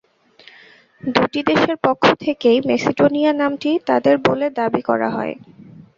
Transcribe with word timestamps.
দুটি 1.03 1.39
দেশের 1.49 1.77
পক্ষ 1.83 2.03
থেকেই 2.23 2.57
মেসিডোনিয়া 2.69 3.31
নামটি 3.33 3.71
তাদের 3.87 4.15
বলে 4.27 4.47
দাবি 4.57 4.81
করা 4.89 5.09
হয়। 5.15 5.33